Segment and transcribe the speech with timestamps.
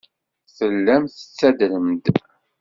[0.55, 2.05] Tellam tettadrem-d.